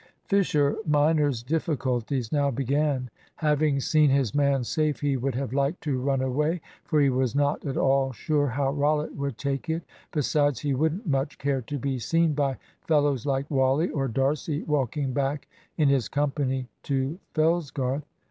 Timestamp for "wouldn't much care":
10.73-11.61